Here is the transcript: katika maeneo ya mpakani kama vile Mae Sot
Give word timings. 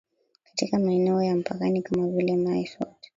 katika 0.43 0.79
maeneo 0.79 1.23
ya 1.23 1.35
mpakani 1.35 1.81
kama 1.81 2.07
vile 2.07 2.35
Mae 2.37 2.65
Sot 2.65 2.95